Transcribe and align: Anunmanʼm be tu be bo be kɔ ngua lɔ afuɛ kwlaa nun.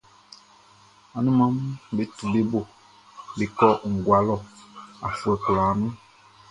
Anunmanʼm 1.17 1.65
be 1.95 2.03
tu 2.15 2.23
be 2.33 2.41
bo 2.51 2.59
be 3.37 3.45
kɔ 3.57 3.69
ngua 3.93 4.17
lɔ 4.27 4.35
afuɛ 5.07 5.35
kwlaa 5.43 5.71
nun. 5.79 5.93